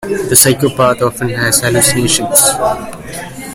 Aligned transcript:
The 0.29 0.35
psychopath 0.35 1.03
often 1.03 1.29
has 1.29 1.61
hallucinations. 1.61 2.41